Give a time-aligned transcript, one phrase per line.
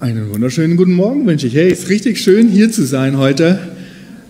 [0.00, 1.54] Einen wunderschönen guten Morgen wünsche ich.
[1.54, 3.60] Hey, ist richtig schön hier zu sein heute.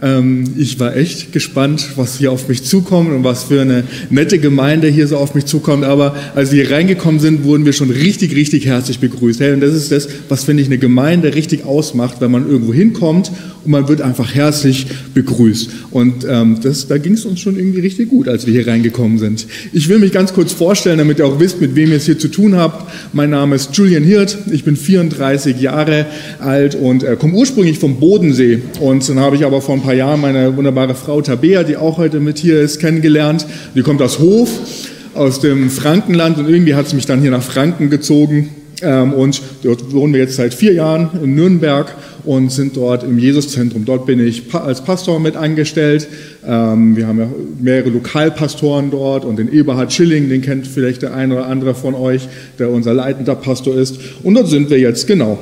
[0.05, 4.39] Ähm, ich war echt gespannt, was hier auf mich zukommt und was für eine nette
[4.39, 5.85] Gemeinde hier so auf mich zukommt.
[5.85, 9.41] Aber als wir hier reingekommen sind, wurden wir schon richtig, richtig herzlich begrüßt.
[9.41, 12.75] Hey, und das ist das, was finde ich eine Gemeinde richtig ausmacht, wenn man irgendwo
[12.75, 13.33] hinkommt
[13.65, 15.71] und man wird einfach herzlich begrüßt.
[15.91, 19.19] Und ähm, das, da ging es uns schon irgendwie richtig gut, als wir hier reingekommen
[19.19, 19.47] sind.
[19.73, 22.19] Ich will mich ganz kurz vorstellen, damit ihr auch wisst, mit wem ihr es hier
[22.19, 22.93] zu tun habt.
[23.15, 26.07] Mein Name ist Julian Hirt, ich bin 34 Jahre
[26.41, 28.61] alt und äh, komme ursprünglich vom Bodensee.
[28.81, 31.99] Und dann habe ich aber vor ein paar Jahren meine wunderbare Frau Tabea, die auch
[31.99, 33.47] heute mit hier ist, kennengelernt.
[33.75, 34.51] Die kommt aus Hof,
[35.15, 38.51] aus dem Frankenland und irgendwie hat sie mich dann hier nach Franken gezogen.
[38.83, 41.95] Ähm, und dort wohnen wir jetzt seit vier Jahren in Nürnberg
[42.25, 43.85] und sind dort im Jesuszentrum.
[43.85, 46.09] Dort bin ich als Pastor mit angestellt.
[46.47, 47.29] Ähm, wir haben ja
[47.61, 51.95] mehrere Lokalpastoren dort und den Eberhard Schilling, den kennt vielleicht der eine oder andere von
[51.95, 53.99] euch, der unser leitender Pastor ist.
[54.23, 55.39] Und dort sind wir jetzt genau.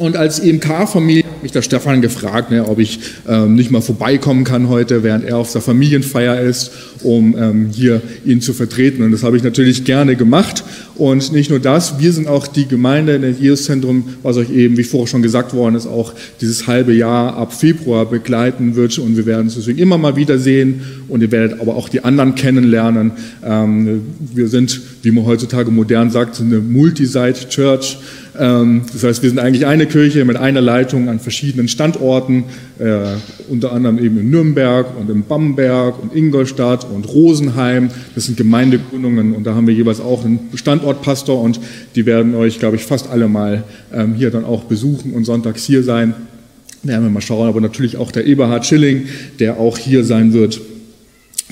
[0.00, 4.44] Und als EMK-Familie hat mich der Stefan gefragt, ne, ob ich ähm, nicht mal vorbeikommen
[4.44, 6.70] kann heute, während er auf der Familienfeier ist,
[7.02, 9.02] um ähm, hier ihn zu vertreten.
[9.02, 10.64] Und das habe ich natürlich gerne gemacht.
[10.96, 14.78] Und nicht nur das, wir sind auch die Gemeinde in das Jesuszentrum, was euch eben,
[14.78, 18.98] wie vorher schon gesagt worden ist, auch dieses halbe Jahr ab Februar begleiten wird.
[18.98, 20.80] Und wir werden es deswegen immer mal wieder sehen.
[21.08, 23.12] Und ihr werdet aber auch die anderen kennenlernen.
[23.44, 24.00] Ähm,
[24.34, 27.98] wir sind, wie man heutzutage modern sagt, eine Multi-Site-Church.
[28.38, 32.44] Ähm, das heißt, wir sind eigentlich eine Kirche mit einer Leitung an verschiedenen Standorten,
[32.78, 33.00] äh,
[33.48, 37.90] unter anderem eben in Nürnberg und in Bamberg und Ingolstadt und Rosenheim.
[38.14, 41.60] Das sind Gemeindegründungen und da haben wir jeweils auch einen Standortpastor und
[41.96, 45.64] die werden euch, glaube ich, fast alle mal ähm, hier dann auch besuchen und sonntags
[45.64, 46.14] hier sein.
[46.82, 49.06] Werden wir mal schauen, aber natürlich auch der Eberhard Schilling,
[49.38, 50.60] der auch hier sein wird.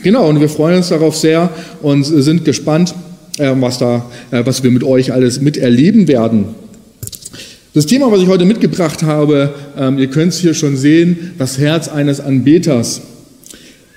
[0.02, 1.50] Genau, und wir freuen uns darauf sehr
[1.82, 2.94] und sind gespannt,
[3.38, 6.46] äh, was, da, äh, was wir mit euch alles miterleben werden.
[7.78, 11.58] Das Thema, was ich heute mitgebracht habe, ähm, ihr könnt es hier schon sehen, das
[11.58, 13.02] Herz eines Anbeters.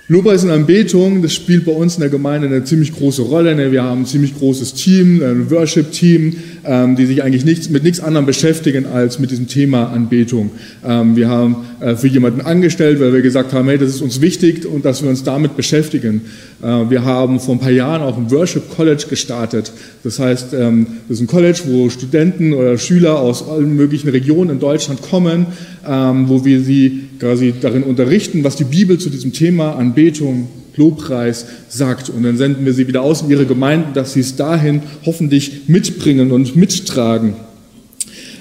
[0.08, 3.56] Lobpreis und Anbetung, das spielt bei uns in der Gemeinde eine ziemlich große Rolle.
[3.56, 3.72] Ne?
[3.72, 8.00] Wir haben ein ziemlich großes Team, ein Worship-Team, ähm, die sich eigentlich nichts, mit nichts
[8.00, 10.52] anderem beschäftigen als mit diesem Thema Anbetung.
[10.86, 14.22] Ähm, wir haben äh, für jemanden angestellt, weil wir gesagt haben, hey, das ist uns
[14.22, 16.22] wichtig und dass wir uns damit beschäftigen.
[16.62, 19.72] Äh, wir haben vor ein paar Jahren auch ein Worship College gestartet.
[20.04, 24.52] Das heißt, ähm, das ist ein College, wo Studenten oder Schüler aus allen möglichen Regionen
[24.52, 25.48] in Deutschland kommen,
[25.84, 30.48] wo wir sie quasi darin unterrichten, was die Bibel zu diesem Thema Anbetung,
[30.82, 32.10] Lobpreis sagt.
[32.10, 35.68] Und dann senden wir sie wieder aus in ihre Gemeinden, dass sie es dahin hoffentlich
[35.68, 37.36] mitbringen und mittragen.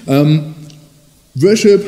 [0.07, 0.41] Ähm,
[1.35, 1.85] Worship,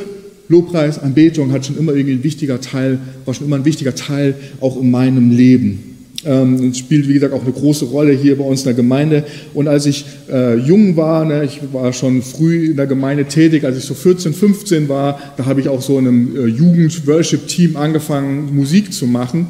[0.47, 4.36] Lobpreis, Anbetung hat schon immer irgendwie ein wichtiger Teil, war schon immer ein wichtiger Teil
[4.62, 5.94] auch in meinem Leben.
[6.25, 9.25] Ähm, es spielt, wie gesagt, auch eine große Rolle hier bei uns in der Gemeinde.
[9.53, 13.66] Und als ich äh, jung war, ne, ich war schon früh in der Gemeinde tätig,
[13.66, 17.75] als ich so 14, 15 war, da habe ich auch so in einem äh, Jugend-Worship-Team
[17.75, 19.47] angefangen, Musik zu machen.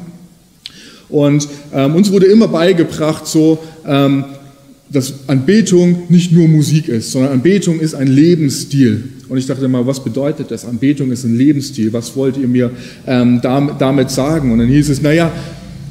[1.08, 4.24] Und ähm, uns wurde immer beigebracht, so, ähm,
[4.90, 9.04] dass Anbetung nicht nur Musik ist, sondern Anbetung ist ein Lebensstil.
[9.28, 10.64] Und ich dachte immer, was bedeutet das?
[10.64, 11.92] Anbetung ist ein Lebensstil.
[11.92, 12.70] Was wollt ihr mir
[13.06, 14.52] ähm, damit sagen?
[14.52, 15.32] Und dann hieß es, naja,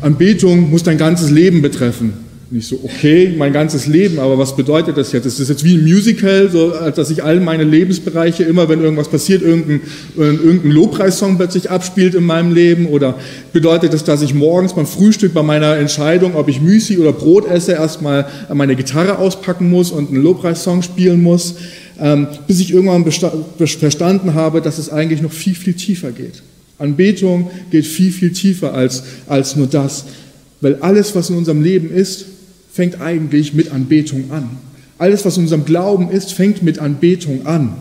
[0.01, 2.13] Anbetung muss dein ganzes Leben betreffen.
[2.53, 5.25] Nicht so, okay, mein ganzes Leben, aber was bedeutet das jetzt?
[5.25, 9.07] Ist das jetzt wie ein Musical, so, dass ich all meine Lebensbereiche immer, wenn irgendwas
[9.07, 9.81] passiert, irgendein,
[10.15, 12.85] irgendein Lobpreissong plötzlich abspielt in meinem Leben?
[12.85, 13.15] Oder
[13.53, 17.49] bedeutet das, dass ich morgens beim Frühstück bei meiner Entscheidung, ob ich Müsli oder Brot
[17.49, 21.55] esse, erstmal meine Gitarre auspacken muss und einen Lobpreissong spielen muss,
[21.99, 23.03] ähm, bis ich irgendwann
[23.57, 26.43] verstanden habe, dass es eigentlich noch viel, viel tiefer geht.
[26.77, 30.05] Anbetung geht viel, viel tiefer als, als nur das,
[30.61, 32.25] weil alles, was in unserem Leben ist,
[32.73, 34.49] fängt eigentlich mit Anbetung an.
[34.97, 37.73] Alles, was in unserem Glauben ist, fängt mit Anbetung an.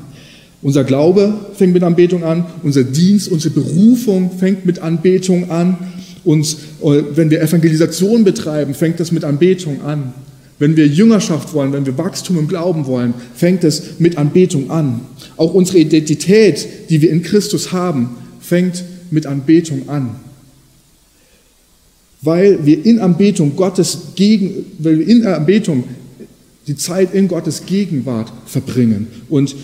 [0.60, 5.78] Unser Glaube fängt mit Anbetung an, unser Dienst, unsere Berufung fängt mit Anbetung an.
[6.24, 10.12] Uns, äh, wenn wir Evangelisation betreiben, fängt das mit Anbetung an.
[10.58, 15.00] Wenn wir Jüngerschaft wollen, wenn wir Wachstum im Glauben wollen, fängt es mit Anbetung an.
[15.38, 20.10] Auch unsere Identität, die wir in Christus haben, fängt mit Anbetung an.
[22.22, 25.84] Weil wir in Anbetung Gottes gegen, weil wir in Anbetung
[26.66, 29.54] die Zeit in Gottes Gegenwart verbringen und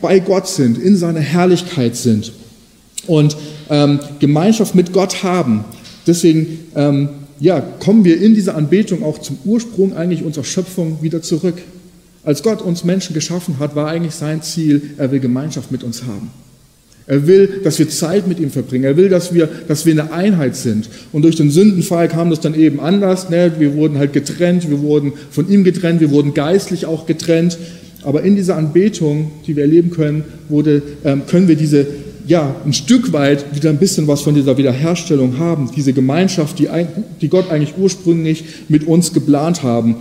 [0.00, 2.32] bei Gott sind, in seiner Herrlichkeit sind
[3.06, 3.36] und
[3.68, 5.64] ähm, Gemeinschaft mit Gott haben.
[6.06, 11.22] Deswegen ähm, ja, kommen wir in dieser Anbetung auch zum Ursprung eigentlich unserer Schöpfung wieder
[11.22, 11.56] zurück.
[12.22, 16.04] Als Gott uns Menschen geschaffen hat, war eigentlich sein Ziel, er will Gemeinschaft mit uns
[16.04, 16.30] haben.
[17.10, 18.84] Er will, dass wir Zeit mit ihm verbringen.
[18.84, 20.88] Er will, dass wir, dass wir eine Einheit sind.
[21.10, 23.30] Und durch den Sündenfall kam das dann eben anders.
[23.30, 23.50] Ne?
[23.58, 27.58] Wir wurden halt getrennt, wir wurden von ihm getrennt, wir wurden geistlich auch getrennt.
[28.04, 31.84] Aber in dieser Anbetung, die wir erleben können, wurde, ähm, können wir diese,
[32.28, 35.68] ja, ein Stück weit wieder ein bisschen was von dieser Wiederherstellung haben.
[35.74, 36.68] Diese Gemeinschaft, die,
[37.20, 39.96] die Gott eigentlich ursprünglich mit uns geplant haben,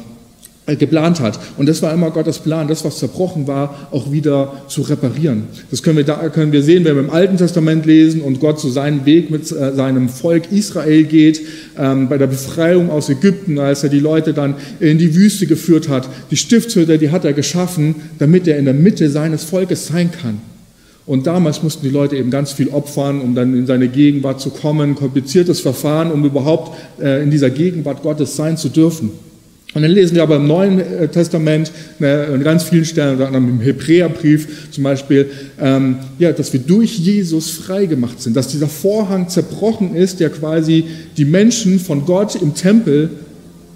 [0.76, 1.40] geplant hat.
[1.58, 5.44] Und das war immer Gottes Plan, das, was zerbrochen war, auch wieder zu reparieren.
[5.72, 8.60] Das können wir, da können wir sehen, wenn wir im Alten Testament lesen und Gott
[8.60, 11.42] so seinen Weg mit äh, seinem Volk Israel geht,
[11.78, 15.90] ähm, bei der Befreiung aus Ägypten, als er die Leute dann in die Wüste geführt
[15.90, 16.08] hat.
[16.32, 20.42] Die Stiftshütte, die hat er geschaffen, damit er in der Mitte seines Volkes sein kann.
[21.10, 24.52] Und damals mussten die Leute eben ganz viel opfern, um dann in seine Gegenwart zu
[24.52, 29.10] kommen, kompliziertes Verfahren, um überhaupt äh, in dieser Gegenwart Gottes sein zu dürfen.
[29.76, 33.28] Und dann lesen wir aber im Neuen äh, Testament ne, an ganz vielen Stellen, unter
[33.28, 35.30] anderem im Hebräerbrief zum Beispiel,
[35.60, 40.32] ähm, ja, dass wir durch Jesus frei gemacht sind, dass dieser Vorhang zerbrochen ist, der
[40.32, 40.86] quasi
[41.18, 43.12] die Menschen von Gott im Tempel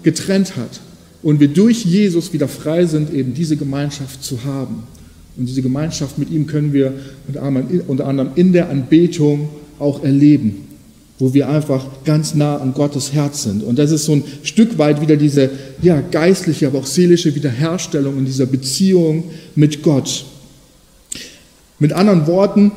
[0.02, 0.80] getrennt hat.
[1.22, 4.82] Und wir durch Jesus wieder frei sind, eben diese Gemeinschaft zu haben.
[5.36, 6.92] Und diese Gemeinschaft mit ihm können wir
[7.86, 9.48] unter anderem in der Anbetung
[9.78, 10.63] auch erleben
[11.18, 13.62] wo wir einfach ganz nah an Gottes Herz sind.
[13.62, 15.50] Und das ist so ein Stück weit wieder diese
[15.80, 19.24] ja, geistliche, aber auch seelische Wiederherstellung in dieser Beziehung
[19.54, 20.24] mit Gott.
[21.78, 22.72] Mit anderen Worten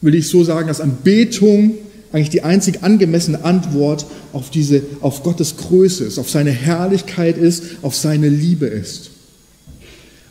[0.00, 1.74] will ich so sagen, dass Anbetung
[2.12, 7.62] eigentlich die einzig angemessene Antwort auf diese, auf Gottes Größe ist, auf seine Herrlichkeit ist,
[7.82, 9.10] auf seine Liebe ist.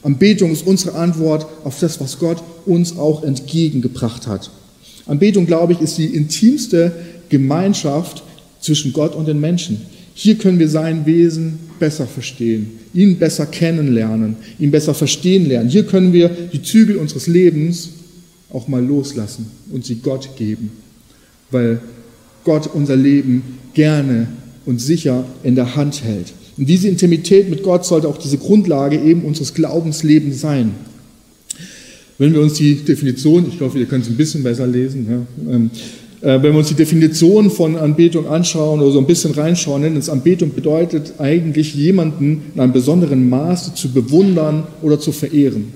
[0.03, 4.51] Anbetung ist unsere Antwort auf das, was Gott uns auch entgegengebracht hat.
[5.11, 6.91] Anbetung, glaube ich, ist die intimste
[7.29, 8.23] Gemeinschaft
[8.61, 9.81] zwischen Gott und den Menschen.
[10.13, 15.69] Hier können wir sein Wesen besser verstehen, ihn besser kennenlernen, ihn besser verstehen lernen.
[15.69, 17.89] Hier können wir die Zügel unseres Lebens
[18.53, 20.71] auch mal loslassen und sie Gott geben,
[21.49, 21.81] weil
[22.43, 23.43] Gott unser Leben
[23.73, 24.27] gerne
[24.65, 26.33] und sicher in der Hand hält.
[26.57, 30.71] Und diese Intimität mit Gott sollte auch diese Grundlage eben unseres Glaubenslebens sein.
[32.21, 35.51] Wenn wir uns die Definition, ich hoffe, ihr könnt es ein bisschen besser lesen, ja,
[35.51, 35.71] ähm,
[36.21, 39.97] äh, wenn wir uns die Definition von Anbetung anschauen oder so ein bisschen reinschauen, dann
[39.97, 45.73] ist Anbetung bedeutet eigentlich jemanden in einem besonderen Maße zu bewundern oder zu verehren.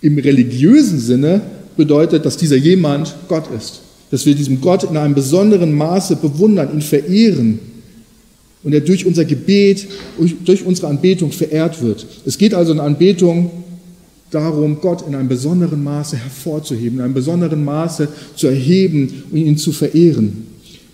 [0.00, 1.40] Im religiösen Sinne
[1.76, 3.82] bedeutet, dass dieser jemand Gott ist.
[4.10, 7.60] Dass wir diesem Gott in einem besonderen Maße bewundern, ihn verehren
[8.64, 9.86] und er durch unser Gebet,
[10.44, 12.04] durch unsere Anbetung verehrt wird.
[12.26, 13.52] Es geht also in Anbetung
[14.30, 19.56] darum, Gott in einem besonderen Maße hervorzuheben, in einem besonderen Maße zu erheben und ihn
[19.56, 20.46] zu verehren.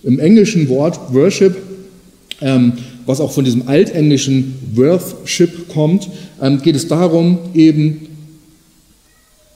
[0.03, 1.57] Im englischen Wort Worship,
[2.41, 2.75] ähm,
[3.07, 6.09] was auch von diesem altenglischen Worship kommt,
[6.41, 8.09] ähm, geht es darum, eben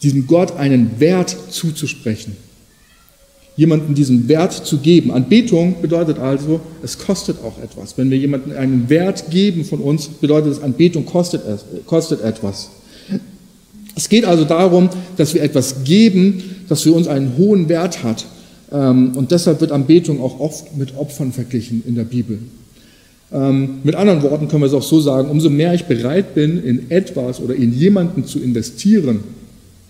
[0.03, 2.37] diesem Gott einen Wert zuzusprechen.
[3.57, 5.11] Jemanden diesen Wert zu geben.
[5.11, 7.99] Anbetung bedeutet also, es kostet auch etwas.
[7.99, 11.43] Wenn wir jemanden einen Wert geben von uns, bedeutet es, Anbetung kostet,
[11.87, 12.71] kostet etwas.
[13.99, 18.27] Es geht also darum, dass wir etwas geben, das für uns einen hohen Wert hat.
[18.71, 22.39] Ähm, und deshalb wird Anbetung auch oft mit Opfern verglichen in der Bibel.
[23.33, 26.63] Ähm, mit anderen Worten können wir es auch so sagen, umso mehr ich bereit bin,
[26.63, 29.19] in etwas oder in jemanden zu investieren,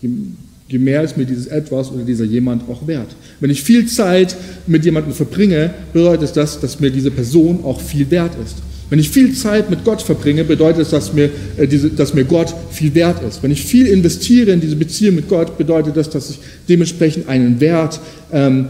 [0.00, 3.14] je mehr ist mir dieses etwas oder dieser jemand auch wert.
[3.40, 4.34] Wenn ich viel Zeit
[4.66, 8.56] mit jemandem verbringe, bedeutet das, dass mir diese Person auch viel wert ist.
[8.90, 12.24] Wenn ich viel Zeit mit Gott verbringe, bedeutet es, dass mir, äh, diese, dass mir
[12.24, 13.42] Gott viel wert ist.
[13.42, 17.60] Wenn ich viel investiere in diese Beziehung mit Gott, bedeutet das, dass ich dementsprechend einen
[17.60, 18.00] Wert,
[18.32, 18.68] ähm,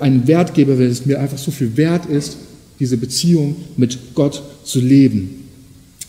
[0.00, 2.36] einen Wert gebe, weil es mir einfach so viel wert ist,
[2.78, 5.44] diese Beziehung mit Gott zu leben.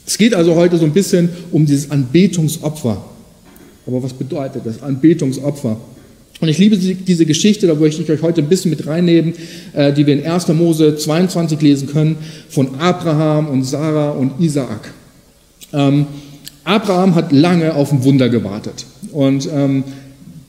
[0.05, 3.03] Es geht also heute so ein bisschen um dieses Anbetungsopfer.
[3.85, 5.77] Aber was bedeutet das Anbetungsopfer?
[6.41, 9.33] Und ich liebe diese Geschichte, da möchte ich euch heute ein bisschen mit reinnehmen,
[9.73, 10.47] äh, die wir in 1.
[10.49, 12.15] Mose 22 lesen können,
[12.47, 14.93] von Abraham und Sarah und Isaak.
[15.73, 16.05] Ähm,
[16.63, 18.85] Abraham hat lange auf ein Wunder gewartet.
[19.11, 19.83] Und ähm,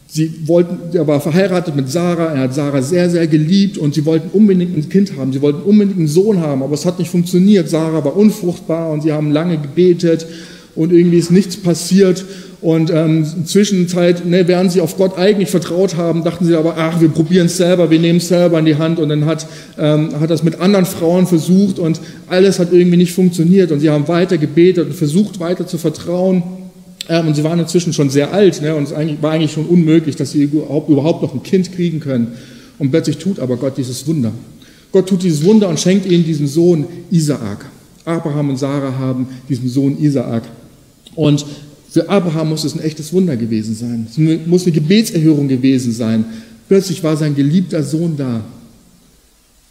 [0.06, 4.04] sie wollten, er war verheiratet mit Sarah, er hat Sarah sehr, sehr geliebt und sie
[4.04, 7.10] wollten unbedingt ein Kind haben, sie wollten unbedingt einen Sohn haben, aber es hat nicht
[7.10, 7.68] funktioniert.
[7.68, 10.26] Sarah war unfruchtbar und sie haben lange gebetet
[10.74, 12.24] und irgendwie ist nichts passiert.
[12.62, 17.00] Und ähm, Zwischenzeit, ne, während sie auf Gott eigentlich vertraut haben, dachten sie aber, ach,
[17.00, 18.98] wir probieren es selber, wir nehmen es selber in die Hand.
[18.98, 19.46] Und dann hat,
[19.78, 23.72] ähm, hat das mit anderen Frauen versucht und alles hat irgendwie nicht funktioniert.
[23.72, 26.42] Und sie haben weiter gebetet und versucht weiter zu vertrauen.
[27.08, 30.16] Ähm, und sie waren inzwischen schon sehr alt ne, und es war eigentlich schon unmöglich,
[30.16, 32.34] dass sie überhaupt noch ein Kind kriegen können.
[32.78, 34.32] Und plötzlich tut aber Gott dieses Wunder.
[34.92, 37.66] Gott tut dieses Wunder und schenkt ihnen diesen Sohn Isaak.
[38.04, 40.42] Abraham und Sarah haben diesen Sohn Isaak.
[41.14, 41.44] Und
[41.90, 44.06] für Abraham muss es ein echtes Wunder gewesen sein.
[44.08, 46.24] Es muss eine Gebetserhörung gewesen sein.
[46.68, 48.44] Plötzlich war sein geliebter Sohn da.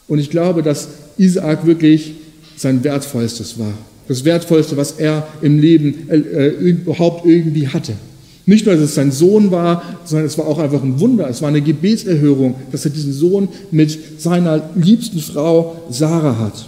[0.08, 2.16] Und ich glaube, dass Isaak wirklich
[2.58, 3.74] sein wertvollstes war.
[4.10, 7.94] Das Wertvollste, was er im Leben äh, äh, überhaupt irgendwie hatte.
[8.46, 11.30] Nicht nur, dass es sein Sohn war, sondern es war auch einfach ein Wunder.
[11.30, 16.68] Es war eine Gebetserhörung, dass er diesen Sohn mit seiner liebsten Frau Sarah hat.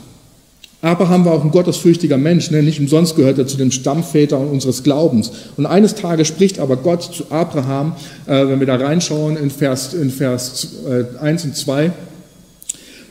[0.82, 2.64] Abraham war auch ein gottesfürchtiger Mensch, ne?
[2.64, 5.32] nicht umsonst gehört er zu den Stammvätern unseres Glaubens.
[5.56, 7.96] Und eines Tages spricht aber Gott zu Abraham,
[8.26, 11.92] äh, wenn wir da reinschauen in Vers, in Vers äh, 1 und 2,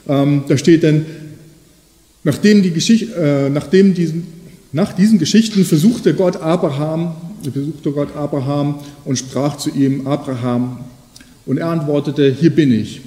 [0.08, 1.06] ähm, da steht dann,
[2.24, 4.26] nachdem, die Geschichte, äh, nachdem diesen,
[4.72, 10.78] nach diesen Geschichten versuchte Gott Abraham, besuchte Gott Abraham und sprach zu ihm, Abraham,
[11.46, 13.00] und er antwortete, hier bin ich.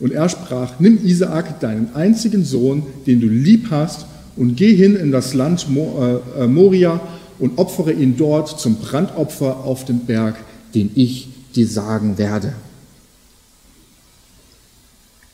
[0.00, 4.96] Und er sprach, nimm Isaak, deinen einzigen Sohn, den du lieb hast, und geh hin
[4.96, 7.00] in das Land äh, äh, Moria
[7.38, 10.36] und opfere ihn dort zum Brandopfer auf dem Berg,
[10.74, 12.52] den ich dir sagen werde.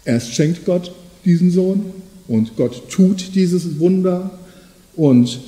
[0.05, 0.93] Erst schenkt Gott
[1.25, 1.87] diesen Sohn
[2.29, 4.31] und Gott tut dieses Wunder
[4.97, 5.41] und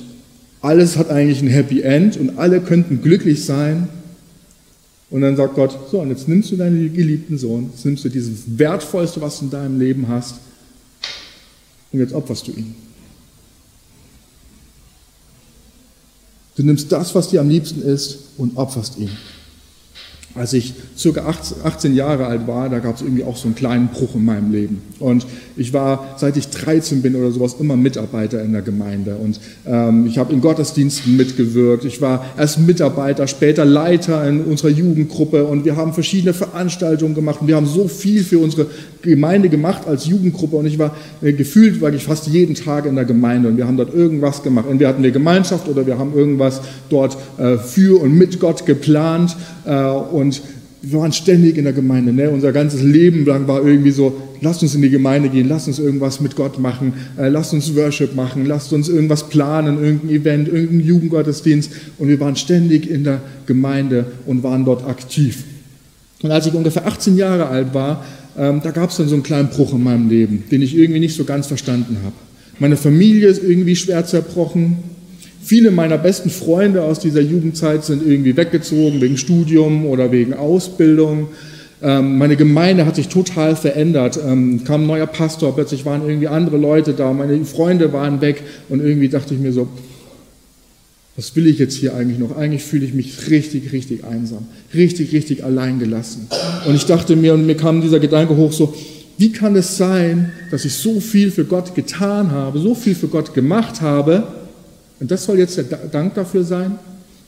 [0.61, 3.89] alles hat eigentlich ein Happy End und alle könnten glücklich sein
[5.13, 8.09] und dann sagt Gott, so, und jetzt nimmst du deinen geliebten Sohn, jetzt nimmst du
[8.09, 10.37] dieses Wertvollste, was du in deinem Leben hast,
[11.91, 12.73] und jetzt opferst du ihn.
[16.55, 19.11] Du nimmst das, was dir am liebsten ist, und opferst ihn.
[20.35, 21.31] Als ich circa
[21.63, 24.51] 18 Jahre alt war, da gab es irgendwie auch so einen kleinen Bruch in meinem
[24.51, 24.81] Leben.
[24.97, 29.15] Und ich war, seit ich 13 bin oder sowas, immer Mitarbeiter in der Gemeinde.
[29.15, 31.85] Und ähm, ich habe in Gottesdiensten mitgewirkt.
[31.85, 35.45] Ich war erst Mitarbeiter, später Leiter in unserer Jugendgruppe.
[35.45, 37.41] Und wir haben verschiedene Veranstaltungen gemacht.
[37.41, 38.65] Und wir haben so viel für unsere
[39.03, 40.55] Gemeinde gemacht als Jugendgruppe.
[40.55, 43.49] Und ich war äh, gefühlt, war ich fast jeden Tag in der Gemeinde.
[43.49, 44.65] Und wir haben dort irgendwas gemacht.
[44.67, 49.35] Entweder hatten wir Gemeinschaft oder wir haben irgendwas dort äh, für und mit Gott geplant.
[49.65, 50.22] Äh, und
[50.85, 52.11] wir waren ständig in der Gemeinde.
[52.11, 52.29] Ne?
[52.29, 55.79] Unser ganzes Leben lang war irgendwie so, lasst uns in die Gemeinde gehen, lasst uns
[55.79, 60.47] irgendwas mit Gott machen, äh, lasst uns Worship machen, lasst uns irgendwas planen, irgendein Event,
[60.49, 61.71] irgendein Jugendgottesdienst.
[61.97, 65.45] Und wir waren ständig in der Gemeinde und waren dort aktiv.
[66.21, 68.03] Und als ich ungefähr 18 Jahre alt war,
[68.37, 70.99] ähm, da gab es dann so einen kleinen Bruch in meinem Leben, den ich irgendwie
[70.99, 72.15] nicht so ganz verstanden habe.
[72.59, 74.77] Meine Familie ist irgendwie schwer zerbrochen,
[75.43, 81.27] Viele meiner besten Freunde aus dieser Jugendzeit sind irgendwie weggezogen wegen Studium oder wegen Ausbildung.
[81.81, 84.17] Ähm, meine Gemeinde hat sich total verändert.
[84.25, 88.41] Ähm, kam ein neuer Pastor, plötzlich waren irgendwie andere Leute da, meine Freunde waren weg
[88.69, 89.67] und irgendwie dachte ich mir so,
[91.17, 92.37] was will ich jetzt hier eigentlich noch?
[92.37, 96.27] Eigentlich fühle ich mich richtig, richtig einsam, richtig, richtig allein gelassen.
[96.65, 98.73] Und ich dachte mir, und mir kam dieser Gedanke hoch, so,
[99.17, 103.09] wie kann es sein, dass ich so viel für Gott getan habe, so viel für
[103.09, 104.23] Gott gemacht habe,
[105.03, 106.79] und das soll jetzt der Dank dafür sein?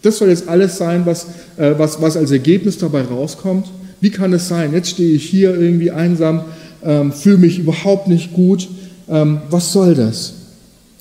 [0.02, 1.26] Das soll jetzt alles sein, was,
[1.58, 3.68] äh, was, was als Ergebnis dabei rauskommt?
[4.00, 4.72] Wie kann es sein?
[4.72, 6.46] Jetzt stehe ich hier irgendwie einsam,
[6.86, 8.70] ähm, fühle mich überhaupt nicht gut.
[9.10, 10.36] Ähm, was soll das?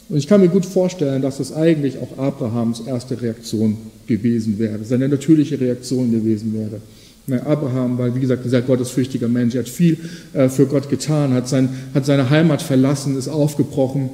[0.09, 3.77] Und ich kann mir gut vorstellen, dass das eigentlich auch Abrahams erste Reaktion
[4.09, 7.41] gewesen wäre, seine natürliche Reaktion gewesen wäre.
[7.45, 9.55] Abraham war, wie gesagt, ein sehr gottesfürchtiger Mensch.
[9.55, 9.97] Er hat viel
[10.33, 14.11] äh, für Gott getan, hat, sein, hat seine Heimat verlassen, ist aufgebrochen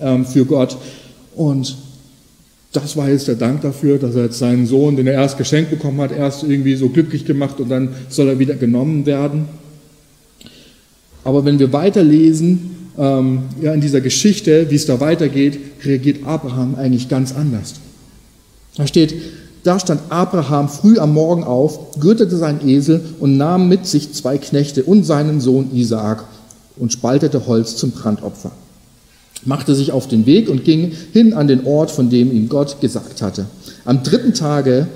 [0.00, 0.76] ähm, für Gott.
[1.34, 1.76] Und
[2.74, 5.70] das war jetzt der Dank dafür, dass er jetzt seinen Sohn, den er erst geschenkt
[5.70, 9.46] bekommen hat, erst irgendwie so glücklich gemacht und dann soll er wieder genommen werden.
[11.22, 16.74] Aber wenn wir weiterlesen, ähm, ja, in dieser Geschichte, wie es da weitergeht, reagiert Abraham
[16.74, 17.74] eigentlich ganz anders.
[18.76, 19.14] Da steht,
[19.62, 24.36] da stand Abraham früh am Morgen auf, gürtete seinen Esel und nahm mit sich zwei
[24.36, 26.24] Knechte und seinen Sohn Isaak
[26.76, 28.50] und spaltete Holz zum Brandopfer
[29.46, 32.80] machte sich auf den Weg und ging hin an den Ort, von dem ihm Gott
[32.80, 33.46] gesagt hatte.
[33.84, 34.86] Am dritten Tage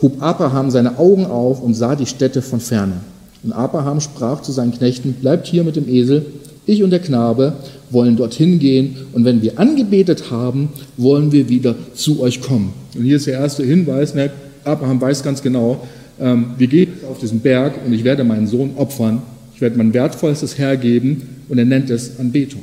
[0.00, 3.00] hob Abraham seine Augen auf und sah die Städte von ferne.
[3.42, 6.26] Und Abraham sprach zu seinen Knechten, bleibt hier mit dem Esel,
[6.66, 7.54] ich und der Knabe
[7.90, 12.72] wollen dorthin gehen und wenn wir angebetet haben, wollen wir wieder zu euch kommen.
[12.94, 14.30] Und hier ist der erste Hinweis, ne?
[14.64, 15.80] Abraham weiß ganz genau,
[16.20, 19.22] ähm, wir gehen auf diesen Berg und ich werde meinen Sohn opfern,
[19.54, 22.60] ich werde mein Wertvollstes hergeben und er nennt es Anbetung.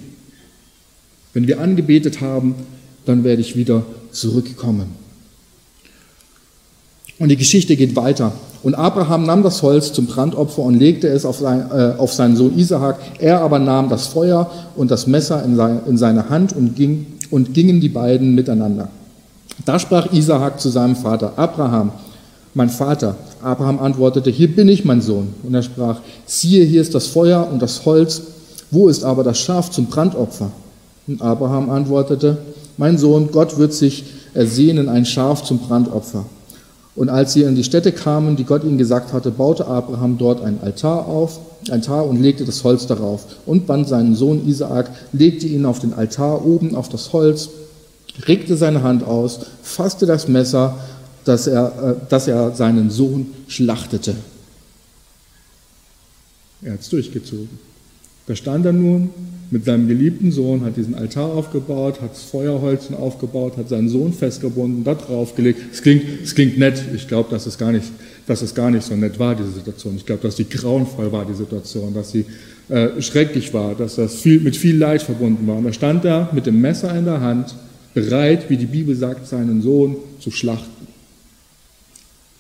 [1.38, 2.56] Wenn wir angebetet haben,
[3.06, 4.88] dann werde ich wieder zurückkommen.
[7.20, 8.32] Und die Geschichte geht weiter.
[8.64, 12.36] Und Abraham nahm das Holz zum Brandopfer und legte es auf, sein, äh, auf seinen
[12.36, 12.98] Sohn Isaak.
[13.20, 17.06] Er aber nahm das Feuer und das Messer in, sein, in seine Hand und, ging,
[17.30, 18.90] und gingen die beiden miteinander.
[19.64, 21.92] Da sprach Isaak zu seinem Vater, Abraham,
[22.56, 23.16] mein Vater.
[23.44, 25.36] Abraham antwortete, hier bin ich, mein Sohn.
[25.44, 28.24] Und er sprach, siehe, hier ist das Feuer und das Holz.
[28.72, 30.50] Wo ist aber das Schaf zum Brandopfer?
[31.08, 32.38] Und Abraham antwortete,
[32.78, 36.26] mein Sohn, Gott wird sich ersehnen ein Schaf zum Brandopfer.
[36.96, 40.44] Und als sie in die Städte kamen, die Gott ihnen gesagt hatte, baute Abraham dort
[40.44, 44.90] ein Altar auf, ein Altar und legte das Holz darauf und band seinen Sohn Isaak,
[45.14, 47.50] legte ihn auf den Altar oben auf das Holz
[48.26, 50.78] regte seine Hand aus, fasste das Messer,
[51.26, 54.16] dass er, äh, dass er seinen Sohn schlachtete.
[56.62, 57.60] Er hat es durchgezogen.
[58.26, 59.12] Da stand er nun
[59.50, 64.12] mit seinem geliebten Sohn, hat diesen Altar aufgebaut, hat das Feuerholzen aufgebaut, hat seinen Sohn
[64.12, 65.60] festgebunden, da draufgelegt.
[65.72, 66.84] Es klingt, es klingt nett.
[66.94, 67.86] Ich glaube, dass es gar nicht,
[68.28, 69.96] dass es gar nicht so nett war, diese Situation.
[69.96, 72.26] Ich glaube, dass die grauenvoll war, die Situation, dass sie
[72.68, 75.56] äh, schrecklich war, dass das viel, mit viel Leid verbunden war.
[75.58, 77.56] Und da stand er mit dem Messer in der Hand,
[77.94, 80.88] bereit, wie die Bibel sagt, seinen Sohn zu schlachten.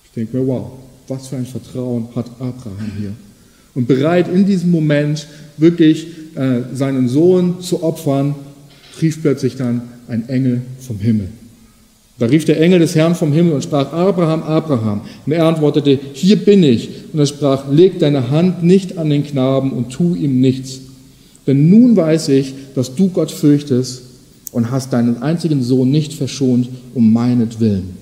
[0.04, 0.72] Ich denke mir, wow,
[1.08, 3.14] was für ein Vertrauen hat Abraham hier.
[3.74, 6.08] Und bereit in diesem Moment wirklich
[6.38, 8.36] äh, seinen Sohn zu opfern,
[9.02, 11.30] rief plötzlich dann ein Engel vom Himmel.
[12.20, 15.02] Da rief der Engel des Herrn vom Himmel und sprach, Abraham, Abraham.
[15.26, 16.90] Und er antwortete, hier bin ich.
[17.14, 20.80] Und er sprach, leg deine Hand nicht an den Knaben und tu ihm nichts.
[21.46, 24.02] Denn nun weiß ich, dass du Gott fürchtest
[24.52, 27.96] und hast deinen einzigen Sohn nicht verschont um meinetwillen.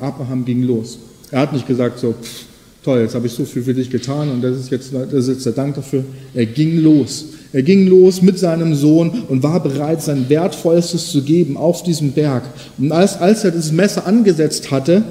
[0.00, 0.98] Abraham ging los.
[1.30, 2.45] Er hat nicht gesagt so, pff,
[2.86, 5.28] toll, jetzt habe ich so viel für dich getan und das ist, jetzt, das ist
[5.28, 6.04] jetzt der Dank dafür.
[6.34, 7.24] Er ging los.
[7.52, 12.12] Er ging los mit seinem Sohn und war bereit, sein Wertvollstes zu geben auf diesem
[12.12, 12.44] Berg.
[12.78, 15.02] Und als, als er das Messer angesetzt hatte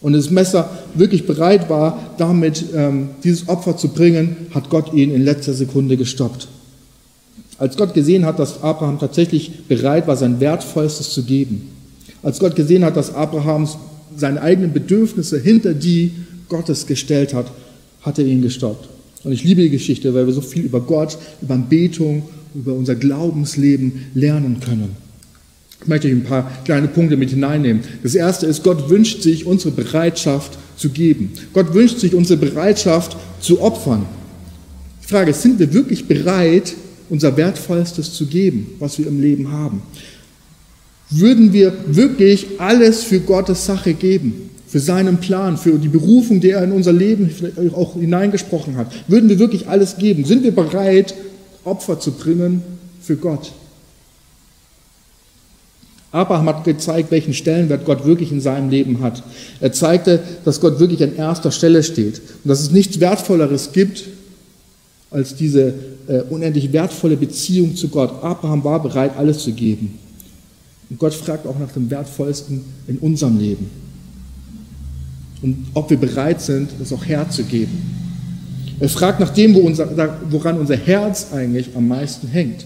[0.00, 5.12] und das Messer wirklich bereit war, damit ähm, dieses Opfer zu bringen, hat Gott ihn
[5.12, 6.46] in letzter Sekunde gestoppt.
[7.58, 11.70] Als Gott gesehen hat, dass Abraham tatsächlich bereit war, sein Wertvollstes zu geben,
[12.22, 13.68] als Gott gesehen hat, dass Abraham
[14.16, 16.12] seine eigenen Bedürfnisse hinter die
[16.48, 17.50] Gottes gestellt hat,
[18.02, 18.88] hat er ihn gestoppt.
[19.24, 22.94] Und ich liebe die Geschichte, weil wir so viel über Gott, über Anbetung, über unser
[22.94, 24.96] Glaubensleben lernen können.
[25.80, 27.82] Ich möchte euch ein paar kleine Punkte mit hineinnehmen.
[28.02, 31.32] Das erste ist, Gott wünscht sich unsere Bereitschaft zu geben.
[31.52, 34.06] Gott wünscht sich unsere Bereitschaft zu opfern.
[35.02, 36.74] Die Frage ist, sind wir wirklich bereit,
[37.08, 39.82] unser Wertvollstes zu geben, was wir im Leben haben?
[41.10, 44.50] Würden wir wirklich alles für Gottes Sache geben?
[44.72, 47.30] Für seinen Plan, für die Berufung, die er in unser Leben
[47.74, 48.90] auch hineingesprochen hat.
[49.06, 50.24] Würden wir wirklich alles geben?
[50.24, 51.12] Sind wir bereit,
[51.62, 52.62] Opfer zu bringen
[53.02, 53.52] für Gott?
[56.10, 59.22] Abraham hat gezeigt, welchen Stellenwert Gott wirklich in seinem Leben hat.
[59.60, 64.04] Er zeigte, dass Gott wirklich an erster Stelle steht und dass es nichts Wertvolleres gibt
[65.10, 65.74] als diese
[66.08, 68.22] äh, unendlich wertvolle Beziehung zu Gott.
[68.22, 69.98] Abraham war bereit, alles zu geben.
[70.88, 73.81] Und Gott fragt auch nach dem Wertvollsten in unserem Leben
[75.42, 78.02] und ob wir bereit sind, das auch herzugeben.
[78.80, 82.64] Er fragt nach dem, woran unser Herz eigentlich am meisten hängt.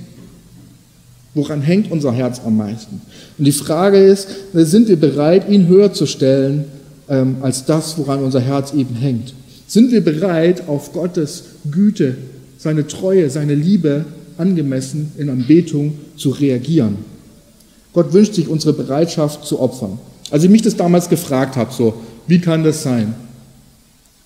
[1.35, 3.03] Woran hängt unser Herz am meisten?
[3.37, 6.65] Und die Frage ist, sind wir bereit, ihn höher zu stellen
[7.09, 9.35] ähm, als das, woran unser Herz eben hängt?
[9.67, 12.17] Sind wir bereit, auf Gottes Güte,
[12.57, 14.07] seine Treue, seine Liebe
[14.39, 16.97] angemessen in Anbetung zu reagieren?
[17.93, 19.99] Gott wünscht sich unsere Bereitschaft zu opfern.
[20.31, 21.95] Als ich mich das damals gefragt habe, so,
[22.27, 23.15] wie kann das sein?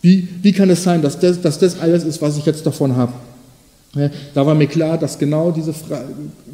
[0.02, 2.96] Wie, wie kann es sein, dass das, dass das alles ist, was ich jetzt davon
[2.96, 3.12] habe?
[4.34, 5.74] Da war mir klar, dass, genau diese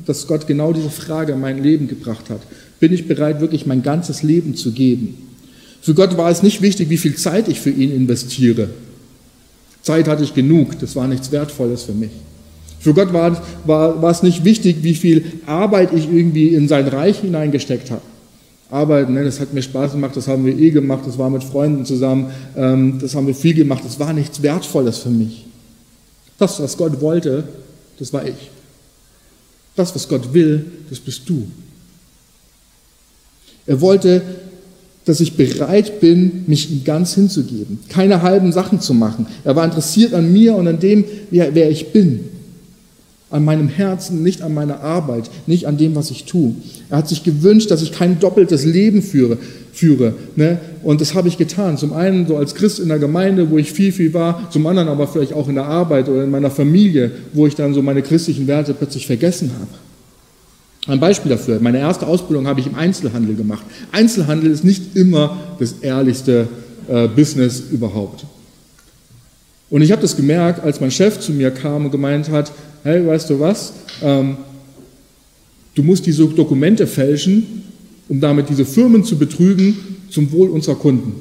[0.07, 2.41] dass Gott genau diese Frage in mein Leben gebracht hat.
[2.81, 5.17] Bin ich bereit, wirklich mein ganzes Leben zu geben?
[5.83, 8.71] Für Gott war es nicht wichtig, wie viel Zeit ich für ihn investiere.
[9.83, 12.11] Zeit hatte ich genug, das war nichts Wertvolles für mich.
[12.81, 16.89] Für Gott war, war, war es nicht wichtig, wie viel Arbeit ich irgendwie in sein
[16.89, 18.03] Reich hineingesteckt habe
[18.71, 19.15] arbeiten.
[19.15, 19.25] Ne?
[19.25, 22.31] Das hat mir Spaß gemacht, das haben wir eh gemacht, das war mit Freunden zusammen,
[22.57, 25.47] ähm, das haben wir viel gemacht, das war nichts Wertvolles für mich.
[26.39, 27.45] Das, was Gott wollte,
[27.99, 28.51] das war ich.
[29.75, 31.47] Das, was Gott will, das bist du.
[33.67, 34.23] Er wollte,
[35.05, 39.27] dass ich bereit bin, mich ihm ganz hinzugeben, keine halben Sachen zu machen.
[39.45, 42.36] Er war interessiert an mir und an dem, wer ich bin
[43.29, 46.55] an meinem Herzen, nicht an meiner Arbeit, nicht an dem, was ich tue.
[46.91, 49.39] Er hat sich gewünscht, dass ich kein doppeltes Leben führe.
[49.73, 50.61] führe ne?
[50.85, 51.77] Und das habe ich getan.
[51.77, 54.89] Zum einen so als Christ in der Gemeinde, wo ich viel, viel war, zum anderen
[54.89, 58.03] aber vielleicht auch in der Arbeit oder in meiner Familie, wo ich dann so meine
[58.03, 59.71] christlichen Werte plötzlich vergessen habe.
[60.87, 61.59] Ein Beispiel dafür.
[61.61, 63.65] Meine erste Ausbildung habe ich im Einzelhandel gemacht.
[63.91, 66.47] Einzelhandel ist nicht immer das ehrlichste
[66.89, 68.25] äh, Business überhaupt.
[69.69, 72.53] Und ich habe das gemerkt, als mein Chef zu mir kam und gemeint hat,
[72.87, 74.37] hey, weißt du was, ähm,
[75.75, 77.65] du musst diese Dokumente fälschen,
[78.09, 79.77] um damit diese Firmen zu betrügen
[80.09, 81.13] zum Wohl unserer Kunden.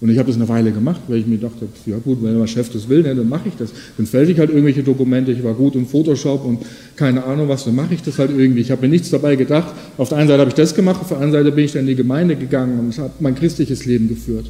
[0.00, 2.48] Und ich habe das eine Weile gemacht, weil ich mir dachte, ja gut, wenn mein
[2.48, 3.70] Chef das will, ne, dann mache ich das.
[3.96, 6.60] Dann fälsche ich halt irgendwelche Dokumente, ich war gut in Photoshop und
[6.96, 8.60] keine Ahnung was, dann mache ich das halt irgendwie.
[8.60, 9.72] Ich habe mir nichts dabei gedacht.
[9.96, 11.82] Auf der einen Seite habe ich das gemacht, auf der anderen Seite bin ich dann
[11.82, 14.46] in die Gemeinde gegangen und habe mein christliches Leben geführt.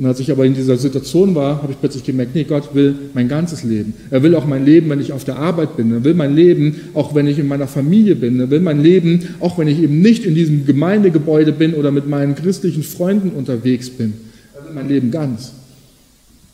[0.00, 2.94] Und als ich aber in dieser Situation war, habe ich plötzlich gemerkt, nee, Gott will
[3.12, 3.92] mein ganzes Leben.
[4.10, 5.92] Er will auch mein Leben, wenn ich auf der Arbeit bin.
[5.92, 8.40] Er will mein Leben, auch wenn ich in meiner Familie bin.
[8.40, 12.08] Er will mein Leben, auch wenn ich eben nicht in diesem Gemeindegebäude bin oder mit
[12.08, 14.14] meinen christlichen Freunden unterwegs bin.
[14.56, 15.52] Er will mein Leben ganz.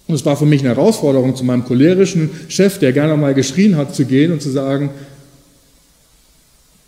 [0.09, 3.77] Und es war für mich eine Herausforderung, zu meinem cholerischen Chef, der gerne mal geschrien
[3.77, 4.91] hat, zu gehen und zu sagen,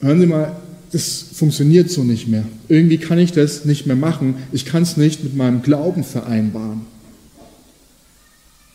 [0.01, 0.57] hören Sie mal,
[0.93, 2.45] das funktioniert so nicht mehr.
[2.69, 4.37] Irgendwie kann ich das nicht mehr machen.
[4.53, 6.83] Ich kann es nicht mit meinem Glauben vereinbaren.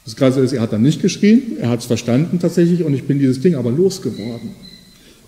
[0.06, 3.06] Das Krasse ist, er hat dann nicht geschrien, er hat es verstanden tatsächlich und ich
[3.06, 4.52] bin dieses Ding aber losgeworden.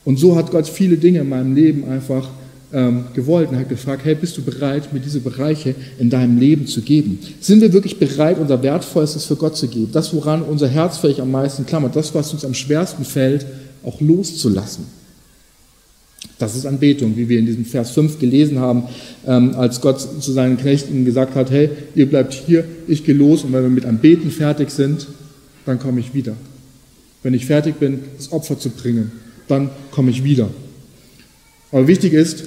[0.03, 2.29] Und so hat Gott viele Dinge in meinem Leben einfach
[2.73, 6.67] ähm, gewollt und hat gefragt, hey, bist du bereit, mir diese Bereiche in deinem Leben
[6.67, 7.19] zu geben?
[7.39, 9.89] Sind wir wirklich bereit, unser Wertvollstes für Gott zu geben?
[9.93, 13.45] Das, woran unser Herz vielleicht am meisten klammert, das, was uns am schwersten fällt,
[13.81, 14.85] auch loszulassen.
[16.37, 18.83] Das ist Anbetung, wie wir in diesem Vers 5 gelesen haben,
[19.25, 23.43] ähm, als Gott zu seinen Knechten gesagt hat, hey, ihr bleibt hier, ich gehe los
[23.43, 25.07] und wenn wir mit Anbeten fertig sind,
[25.65, 26.35] dann komme ich wieder.
[27.23, 29.11] Wenn ich fertig bin, das Opfer zu bringen,
[29.47, 30.49] dann komme ich wieder.
[31.71, 32.43] Aber wichtig ist,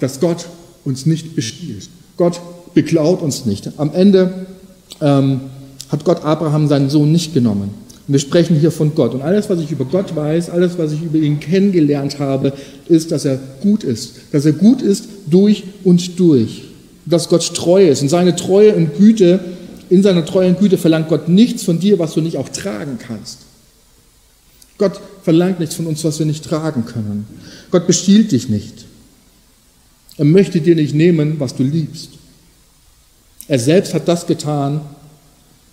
[0.00, 0.46] dass Gott
[0.84, 1.88] uns nicht bestiehlt.
[2.16, 2.40] Gott
[2.74, 3.70] beklaut uns nicht.
[3.78, 4.46] Am Ende
[5.00, 5.40] ähm,
[5.90, 7.70] hat Gott Abraham seinen Sohn nicht genommen.
[8.12, 9.14] Wir sprechen hier von Gott.
[9.14, 12.52] Und alles, was ich über Gott weiß, alles, was ich über ihn kennengelernt habe,
[12.88, 14.14] ist, dass er gut ist.
[14.32, 16.64] Dass er gut ist durch und durch.
[17.06, 18.02] Dass Gott treu ist.
[18.02, 19.38] Und seine Treue und Güte,
[19.90, 22.98] in seiner Treue und Güte verlangt Gott nichts von dir, was du nicht auch tragen
[22.98, 23.38] kannst.
[24.76, 27.26] Gott verlangt nichts von uns, was wir nicht tragen können.
[27.70, 28.86] Gott bestiehlt dich nicht.
[30.16, 32.10] Er möchte dir nicht nehmen, was du liebst.
[33.46, 34.80] Er selbst hat das getan,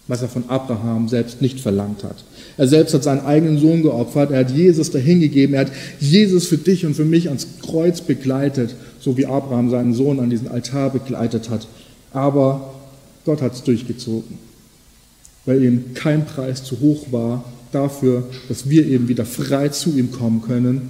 [0.07, 2.23] was er von Abraham selbst nicht verlangt hat.
[2.57, 6.57] Er selbst hat seinen eigenen Sohn geopfert, er hat Jesus dahingegeben, er hat Jesus für
[6.57, 10.91] dich und für mich ans Kreuz begleitet, so wie Abraham seinen Sohn an diesen Altar
[10.91, 11.67] begleitet hat.
[12.13, 12.73] Aber
[13.25, 14.37] Gott hat es durchgezogen,
[15.45, 20.11] weil ihm kein Preis zu hoch war dafür, dass wir eben wieder frei zu ihm
[20.11, 20.89] kommen können,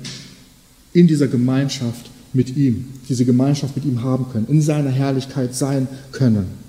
[0.93, 5.87] in dieser Gemeinschaft mit ihm, diese Gemeinschaft mit ihm haben können, in seiner Herrlichkeit sein
[6.11, 6.66] können.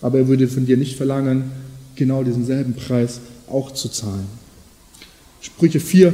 [0.00, 1.50] Aber er würde von dir nicht verlangen,
[1.96, 4.26] genau diesen selben Preis auch zu zahlen.
[5.40, 6.12] Sprüche 4,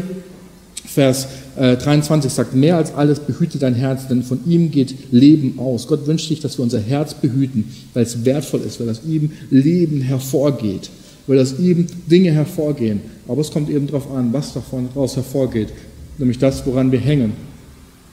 [0.86, 5.58] Vers 23 äh, sagt, mehr als alles behüte dein Herz, denn von ihm geht Leben
[5.58, 5.86] aus.
[5.86, 9.32] Gott wünscht sich, dass wir unser Herz behüten, weil es wertvoll ist, weil aus ihm
[9.50, 10.90] Leben hervorgeht,
[11.26, 13.00] weil aus ihm Dinge hervorgehen.
[13.26, 15.68] Aber es kommt eben darauf an, was davon raus hervorgeht,
[16.18, 17.32] nämlich das, woran wir hängen.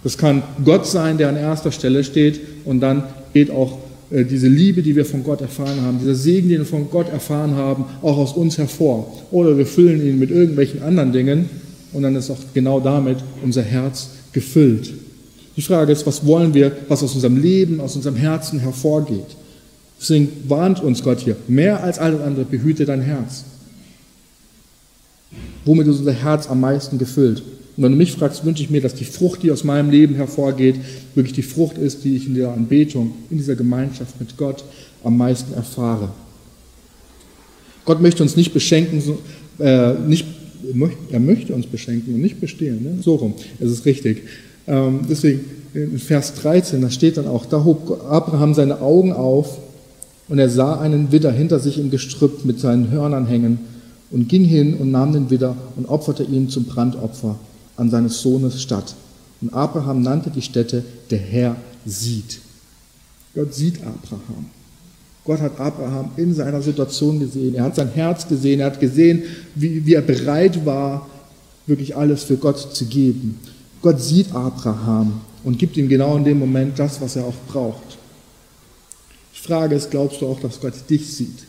[0.03, 3.03] Das kann Gott sein, der an erster Stelle steht und dann
[3.33, 3.77] geht auch
[4.11, 7.55] diese Liebe, die wir von Gott erfahren haben, dieser Segen, den wir von Gott erfahren
[7.55, 9.11] haben, auch aus uns hervor.
[9.31, 11.49] Oder wir füllen ihn mit irgendwelchen anderen Dingen
[11.93, 14.93] und dann ist auch genau damit unser Herz gefüllt.
[15.55, 19.35] Die Frage ist, was wollen wir, was aus unserem Leben, aus unserem Herzen hervorgeht?
[19.99, 23.45] Deswegen warnt uns Gott hier, mehr als alles andere behüte dein Herz.
[25.63, 27.43] Womit ist unser Herz am meisten gefüllt?
[27.77, 30.15] Und wenn du mich fragst, wünsche ich mir, dass die Frucht, die aus meinem Leben
[30.15, 30.75] hervorgeht,
[31.15, 34.63] wirklich die Frucht ist, die ich in der Anbetung, in dieser Gemeinschaft mit Gott
[35.03, 36.09] am meisten erfahre.
[37.85, 39.01] Gott möchte uns nicht beschenken,
[39.59, 40.25] äh, nicht,
[41.11, 42.83] er möchte uns beschenken und nicht bestehlen.
[42.83, 42.97] Ne?
[43.01, 44.23] So rum, es ist richtig.
[44.67, 45.41] Ähm, deswegen
[45.73, 49.57] in Vers 13, da steht dann auch, da hob Abraham seine Augen auf
[50.27, 53.59] und er sah einen Widder hinter sich im Gestrüpp mit seinen Hörnern hängen
[54.11, 57.39] und ging hin und nahm den Widder und opferte ihn zum Brandopfer
[57.81, 58.93] an seines Sohnes statt.
[59.41, 62.39] Und Abraham nannte die Stätte, der Herr sieht.
[63.33, 64.45] Gott sieht Abraham.
[65.25, 67.55] Gott hat Abraham in seiner Situation gesehen.
[67.55, 68.59] Er hat sein Herz gesehen.
[68.59, 69.23] Er hat gesehen,
[69.55, 71.09] wie, wie er bereit war,
[71.65, 73.39] wirklich alles für Gott zu geben.
[73.81, 77.97] Gott sieht Abraham und gibt ihm genau in dem Moment das, was er auch braucht.
[79.35, 81.45] Die Frage ist, glaubst du auch, dass Gott dich sieht?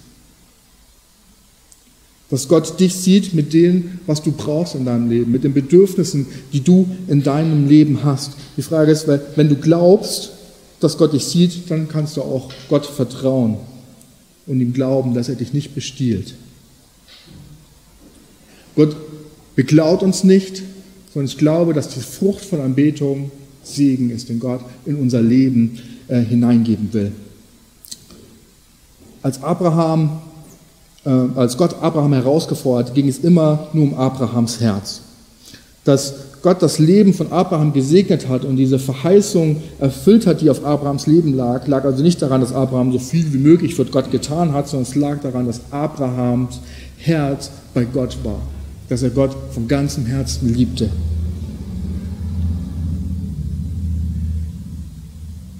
[2.32, 6.26] Dass Gott dich sieht mit dem, was du brauchst in deinem Leben, mit den Bedürfnissen,
[6.54, 8.32] die du in deinem Leben hast.
[8.56, 10.32] Die Frage ist, wenn du glaubst,
[10.80, 13.58] dass Gott dich sieht, dann kannst du auch Gott vertrauen
[14.46, 16.32] und ihm glauben, dass er dich nicht bestiehlt.
[18.76, 18.96] Gott
[19.54, 20.62] beklaut uns nicht,
[21.12, 23.30] sondern ich glaube, dass die Frucht von Anbetung
[23.62, 27.12] Segen ist, den Gott in unser Leben äh, hineingeben will.
[29.20, 30.22] Als Abraham
[31.04, 35.00] als Gott Abraham herausgefordert ging es immer nur um Abrahams Herz.
[35.84, 40.64] Dass Gott das Leben von Abraham gesegnet hat und diese Verheißung erfüllt hat, die auf
[40.64, 44.10] Abrahams Leben lag, lag also nicht daran, dass Abraham so viel wie möglich für Gott
[44.10, 46.60] getan hat, sondern es lag daran, dass Abrahams
[46.98, 48.40] Herz bei Gott war,
[48.88, 50.88] dass er Gott von ganzem Herzen liebte.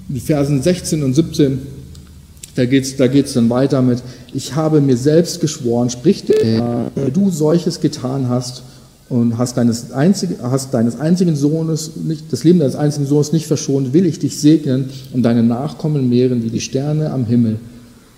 [0.09, 1.59] In Versen 16 und 17,
[2.55, 6.45] da geht es da geht's dann weiter mit, ich habe mir selbst geschworen, sprich der
[6.45, 8.63] Herr, du solches getan hast
[9.09, 13.47] und hast deines, einzigen, hast deines einzigen Sohnes, nicht, das Leben deines einzigen Sohnes nicht
[13.47, 17.57] verschont, will ich dich segnen und deine Nachkommen mehren wie die Sterne am Himmel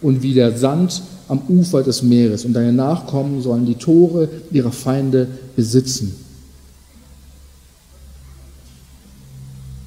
[0.01, 2.45] und wie der Sand am Ufer des Meeres.
[2.45, 6.15] Und deine Nachkommen sollen die Tore ihrer Feinde besitzen.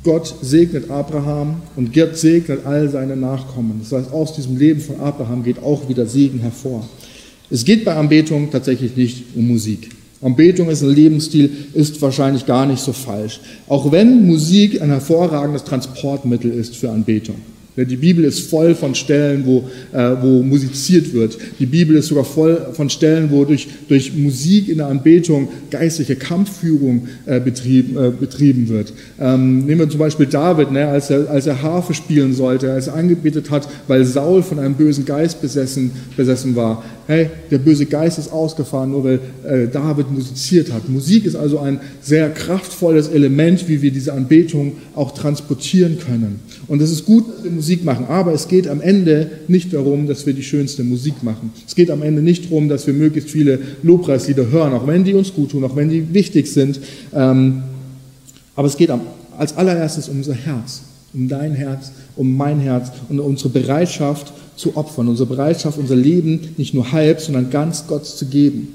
[0.08, 3.82] Gott segnet Abraham und Gott segnet all seine Nachkommen.
[3.82, 6.88] Das heißt, aus diesem Leben von Abraham geht auch wieder Segen hervor.
[7.50, 9.90] Es geht bei Anbetung tatsächlich nicht um Musik.
[10.22, 13.40] Anbetung ist ein Lebensstil, ist wahrscheinlich gar nicht so falsch.
[13.68, 17.36] Auch wenn Musik ein hervorragendes Transportmittel ist für Anbetung.
[17.84, 21.38] Die Bibel ist voll von Stellen, wo, äh, wo musiziert wird.
[21.58, 26.16] Die Bibel ist sogar voll von Stellen, wo durch, durch Musik in der Anbetung geistliche
[26.16, 28.92] Kampfführung äh, betrieben, äh, betrieben wird.
[29.20, 32.88] Ähm, nehmen wir zum Beispiel David, ne, als, er, als er Harfe spielen sollte, als
[32.88, 36.82] er angebetet hat, weil Saul von einem bösen Geist besessen, besessen war.
[37.06, 40.88] Hey, der böse Geist ist ausgefahren, nur weil äh, David musiziert hat.
[40.88, 46.40] Musik ist also ein sehr kraftvolles Element, wie wir diese Anbetung auch transportieren können.
[46.68, 50.06] Und es ist gut, dass wir Musik machen, aber es geht am Ende nicht darum,
[50.06, 51.50] dass wir die schönste Musik machen.
[51.66, 55.14] Es geht am Ende nicht darum, dass wir möglichst viele Lobpreislieder hören, auch wenn die
[55.14, 56.78] uns gut tun, auch wenn die wichtig sind.
[57.14, 57.62] Ähm,
[58.54, 58.90] aber es geht
[59.38, 60.82] als allererstes um unser Herz,
[61.14, 66.54] um dein Herz, um mein Herz und unsere Bereitschaft zu opfern, unsere Bereitschaft, unser Leben
[66.58, 68.68] nicht nur halb, sondern ganz Gott zu geben.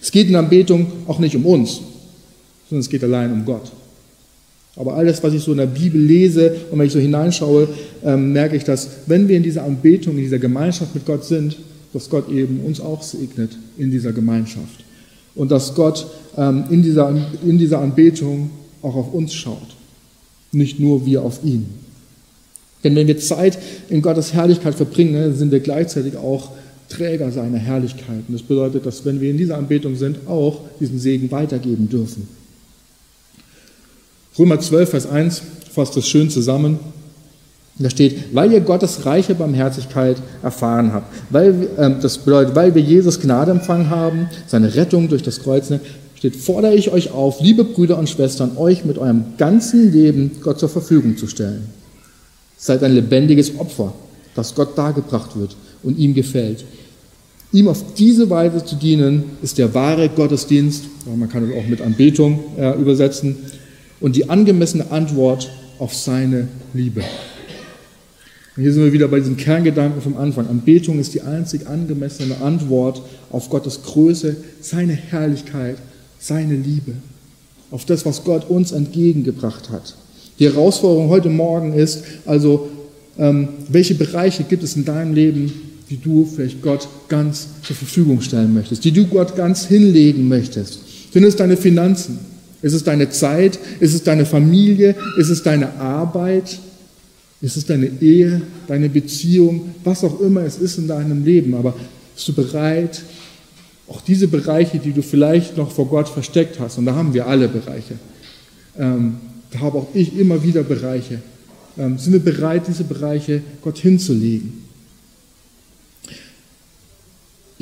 [0.00, 1.80] Es geht in der Anbetung auch nicht um uns,
[2.68, 3.72] sondern es geht allein um Gott.
[4.76, 7.68] Aber alles, was ich so in der Bibel lese und wenn ich so hineinschaue,
[8.04, 11.58] ähm, merke ich, dass wenn wir in dieser Anbetung, in dieser Gemeinschaft mit Gott sind,
[11.92, 14.84] dass Gott eben uns auch segnet in dieser Gemeinschaft.
[15.34, 16.06] Und dass Gott
[16.36, 19.76] ähm, in, dieser, in dieser Anbetung auch auf uns schaut,
[20.52, 21.66] nicht nur wir auf ihn.
[22.82, 23.58] Denn wenn wir Zeit
[23.90, 26.50] in Gottes Herrlichkeit verbringen, sind wir gleichzeitig auch
[26.88, 28.24] Träger seiner Herrlichkeit.
[28.26, 32.26] Und das bedeutet, dass wenn wir in dieser Anbetung sind, auch diesen Segen weitergeben dürfen.
[34.38, 35.42] Römer 12, Vers 1
[35.72, 36.78] fasst das schön zusammen.
[37.78, 41.12] Da steht, weil ihr Gottes reiche Barmherzigkeit erfahren habt.
[41.30, 45.70] Weil, äh, das bedeutet, weil wir Jesus Gnade empfangen haben, seine Rettung durch das Kreuz,
[45.70, 45.80] ne,
[46.16, 50.60] steht, fordere ich euch auf, liebe Brüder und Schwestern, euch mit eurem ganzen Leben Gott
[50.60, 51.66] zur Verfügung zu stellen.
[52.56, 53.92] Seid ein lebendiges Opfer,
[54.34, 56.64] das Gott dargebracht wird und ihm gefällt.
[57.52, 60.84] Ihm auf diese Weise zu dienen, ist der wahre Gottesdienst,
[61.16, 63.36] man kann es auch mit Anbetung äh, übersetzen,
[64.02, 67.02] und die angemessene Antwort auf seine Liebe.
[68.56, 70.46] Und hier sind wir wieder bei diesem Kerngedanken vom Anfang.
[70.46, 75.76] Anbetung ist die einzig angemessene Antwort auf Gottes Größe, seine Herrlichkeit,
[76.18, 76.92] seine Liebe,
[77.70, 79.94] auf das, was Gott uns entgegengebracht hat.
[80.38, 82.68] Die Herausforderung heute Morgen ist also,
[83.18, 85.52] ähm, welche Bereiche gibt es in deinem Leben,
[85.88, 90.80] die du vielleicht Gott ganz zur Verfügung stellen möchtest, die du Gott ganz hinlegen möchtest?
[91.12, 92.31] Sind es deine Finanzen?
[92.62, 93.58] Ist es deine Zeit?
[93.80, 94.94] Ist es deine Familie?
[95.18, 96.58] Ist es deine Arbeit?
[97.40, 99.74] Ist es deine Ehe, deine Beziehung?
[99.82, 101.54] Was auch immer es ist in deinem Leben.
[101.54, 101.74] Aber
[102.14, 103.02] bist du bereit,
[103.88, 107.26] auch diese Bereiche, die du vielleicht noch vor Gott versteckt hast, und da haben wir
[107.26, 107.94] alle Bereiche,
[108.78, 109.16] ähm,
[109.50, 111.20] da habe auch ich immer wieder Bereiche,
[111.76, 114.61] ähm, sind wir bereit, diese Bereiche Gott hinzulegen?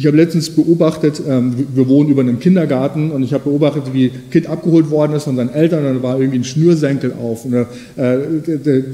[0.01, 4.07] Ich habe letztens beobachtet, ähm, wir wohnen über einem Kindergarten und ich habe beobachtet, wie
[4.07, 7.45] ein Kind abgeholt worden ist von seinen Eltern und da war irgendwie ein Schnürsenkel auf.
[7.45, 7.67] Und, äh,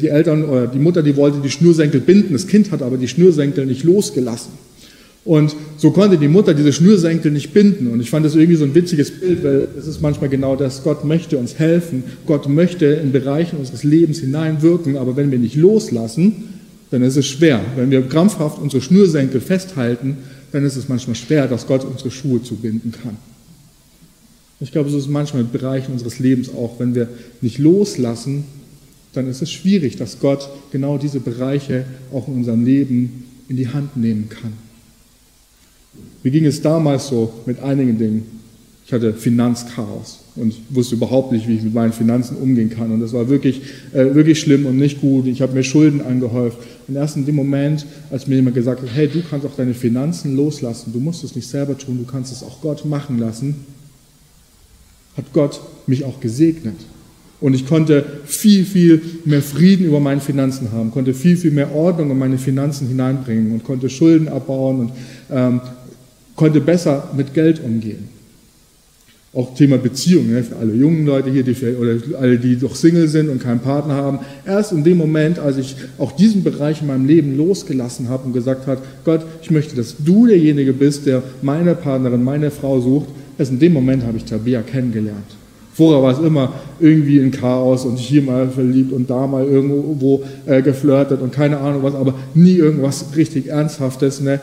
[0.00, 3.06] die Eltern oder die Mutter, die wollte die Schnürsenkel binden, das Kind hat aber die
[3.06, 4.50] Schnürsenkel nicht losgelassen.
[5.24, 7.86] Und so konnte die Mutter diese Schnürsenkel nicht binden.
[7.92, 10.82] Und ich fand das irgendwie so ein witziges Bild, weil es ist manchmal genau das,
[10.82, 15.54] Gott möchte uns helfen, Gott möchte in Bereichen unseres Lebens hineinwirken, aber wenn wir nicht
[15.54, 16.32] loslassen,
[16.90, 17.60] dann ist es schwer.
[17.76, 20.16] Wenn wir krampfhaft unsere Schnürsenkel festhalten,
[20.52, 23.16] dann ist es manchmal schwer, dass Gott unsere Schuhe zubinden kann.
[24.60, 26.78] Ich glaube, so ist es manchmal in Bereichen unseres Lebens auch.
[26.78, 27.08] Wenn wir
[27.40, 28.44] nicht loslassen,
[29.12, 33.68] dann ist es schwierig, dass Gott genau diese Bereiche auch in unserem Leben in die
[33.68, 34.52] Hand nehmen kann.
[36.22, 38.40] Wie ging es damals so mit einigen Dingen?
[38.86, 42.90] Ich hatte Finanzchaos und wusste überhaupt nicht, wie ich mit meinen Finanzen umgehen kann.
[42.90, 45.26] Und das war wirklich, äh, wirklich schlimm und nicht gut.
[45.26, 46.58] Ich habe mir Schulden angehäuft.
[46.88, 49.74] Und erst in dem Moment, als mir jemand gesagt hat, hey, du kannst auch deine
[49.74, 53.56] Finanzen loslassen, du musst es nicht selber tun, du kannst es auch Gott machen lassen,
[55.16, 56.76] hat Gott mich auch gesegnet.
[57.40, 61.74] Und ich konnte viel, viel mehr Frieden über meine Finanzen haben, konnte viel, viel mehr
[61.74, 64.92] Ordnung in meine Finanzen hineinbringen und konnte Schulden abbauen und
[65.30, 65.60] ähm,
[66.34, 68.15] konnte besser mit Geld umgehen.
[69.36, 73.06] Auch Thema Beziehung, ne, für alle jungen Leute hier, die oder alle, die doch Single
[73.06, 74.20] sind und keinen Partner haben.
[74.46, 78.32] Erst in dem Moment, als ich auch diesen Bereich in meinem Leben losgelassen habe und
[78.32, 83.08] gesagt habe, Gott, ich möchte, dass du derjenige bist, der meine Partnerin, meine Frau sucht,
[83.38, 85.36] erst in dem Moment habe ich Tabea kennengelernt.
[85.74, 90.24] Vorher war es immer irgendwie ein Chaos und hier mal verliebt und da mal irgendwo
[90.46, 94.22] äh, geflirtet und keine Ahnung was, aber nie irgendwas richtig Ernsthaftes.
[94.22, 94.40] Ne?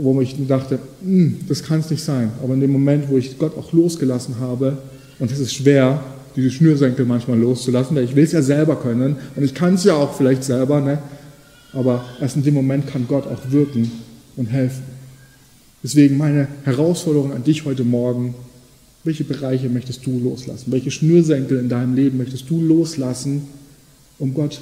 [0.00, 2.30] Wo ich dachte, hm, das kann es nicht sein.
[2.42, 4.78] Aber in dem Moment, wo ich Gott auch losgelassen habe,
[5.18, 6.02] und es ist schwer,
[6.36, 9.84] diese Schnürsenkel manchmal loszulassen, weil ich will es ja selber können und ich kann es
[9.84, 10.98] ja auch vielleicht selber, ne?
[11.72, 13.90] aber erst in dem Moment kann Gott auch wirken
[14.36, 14.82] und helfen.
[15.82, 18.34] Deswegen meine Herausforderung an dich heute Morgen,
[19.04, 20.70] welche Bereiche möchtest du loslassen?
[20.70, 23.42] Welche Schnürsenkel in deinem Leben möchtest du loslassen,
[24.18, 24.60] um Gott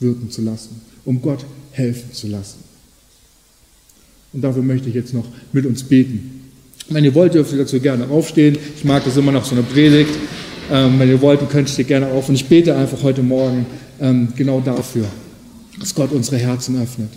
[0.00, 2.71] wirken zu lassen, um Gott helfen zu lassen?
[4.32, 6.40] Und dafür möchte ich jetzt noch mit uns beten.
[6.88, 8.56] Wenn ihr wollt, dürft ihr dazu gerne aufstehen.
[8.76, 10.14] Ich mag das immer noch so eine Predigt.
[10.70, 12.28] Ähm, wenn ihr wollt, könnt ihr gerne auf.
[12.28, 13.66] Und ich bete einfach heute Morgen
[14.00, 15.04] ähm, genau dafür,
[15.78, 17.10] dass Gott unsere Herzen öffnet.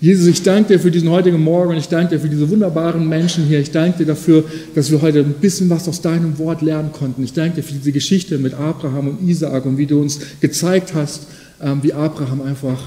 [0.00, 3.08] Jesus, ich danke dir für diesen heutigen Morgen und ich danke dir für diese wunderbaren
[3.08, 3.60] Menschen hier.
[3.60, 4.42] Ich danke dir dafür,
[4.74, 7.22] dass wir heute ein bisschen was aus deinem Wort lernen konnten.
[7.22, 10.92] Ich danke dir für diese Geschichte mit Abraham und Isaak und wie du uns gezeigt
[10.94, 11.28] hast,
[11.62, 12.80] ähm, wie Abraham einfach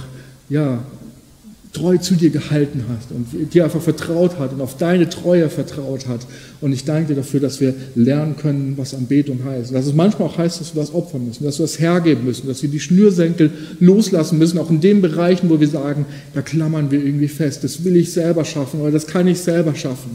[0.50, 0.84] ja,
[1.76, 6.08] treu zu dir gehalten hast und dir einfach vertraut hat und auf deine Treue vertraut
[6.08, 6.22] hat.
[6.62, 9.74] Und ich danke dir dafür, dass wir lernen können, was Anbetung heißt.
[9.74, 12.48] Dass es manchmal auch heißt, dass wir was opfern müssen, dass wir was hergeben müssen,
[12.48, 16.92] dass wir die Schnürsenkel loslassen müssen, auch in den Bereichen, wo wir sagen, da klammern
[16.92, 17.64] wir irgendwie fest.
[17.64, 20.12] Das will ich selber schaffen oder das kann ich selber schaffen.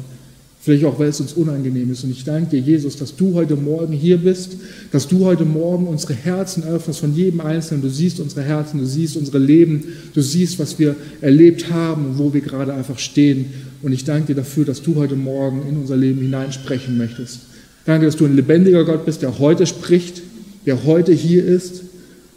[0.62, 2.05] Vielleicht auch, weil es uns unangenehm ist.
[2.05, 4.59] Und ich danke dir, Jesus, dass du heute Morgen hier bist,
[4.92, 7.81] dass du heute Morgen unsere Herzen öffnest von jedem Einzelnen.
[7.81, 12.18] Du siehst unsere Herzen, du siehst unsere Leben, du siehst, was wir erlebt haben und
[12.18, 13.46] wo wir gerade einfach stehen.
[13.81, 17.40] Und ich danke dir dafür, dass du heute Morgen in unser Leben hineinsprechen möchtest.
[17.87, 20.20] Danke, dass du ein lebendiger Gott bist, der heute spricht,
[20.66, 21.85] der heute hier ist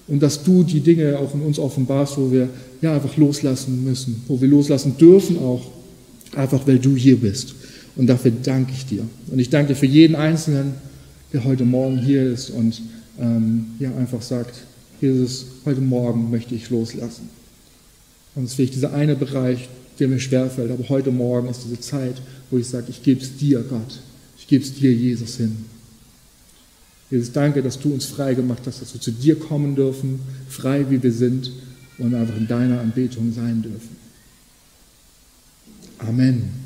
[0.08, 2.48] und dass du die Dinge auch in uns offenbarst, wo wir
[2.82, 5.70] ja einfach loslassen müssen, wo wir loslassen dürfen auch,
[6.38, 7.56] einfach weil du hier bist.
[7.96, 9.06] Und dafür danke ich dir.
[9.28, 10.74] Und ich danke dir für jeden Einzelnen,
[11.32, 12.82] der heute Morgen hier ist und
[13.20, 14.56] ähm, ja, einfach sagt,
[15.02, 17.30] Jesus, heute Morgen möchte ich loslassen.
[18.36, 21.80] Und es ist vielleicht dieser eine Bereich, der mir schwerfällt, aber heute Morgen ist diese
[21.80, 22.16] Zeit,
[22.50, 24.00] wo ich sage, ich gebe es dir, Gott.
[24.38, 25.66] Ich gebe es dir, Jesus, hin.
[27.12, 30.86] Jesus, danke, dass du uns frei gemacht hast, dass wir zu dir kommen dürfen, frei
[30.90, 31.52] wie wir sind
[32.00, 33.96] und einfach in deiner Anbetung sein dürfen.
[36.00, 36.63] Amen.